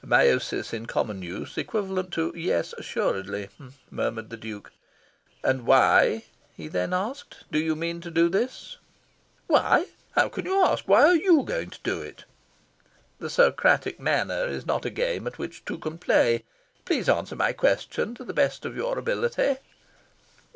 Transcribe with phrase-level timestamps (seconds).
[0.03, 3.49] "A meiosis in common use, equivalent to 'Yes, assuredly,'"
[3.91, 4.71] murmured the Duke.
[5.43, 8.77] "And why," he then asked, "do you mean to do this?"
[9.45, 9.85] "Why?
[10.13, 10.87] How can you ask?
[10.87, 12.25] Why are YOU going to do it?"
[13.19, 16.45] "The Socratic manner is not a game at which two can play.
[16.83, 19.57] Please answer my question, to the best of your ability."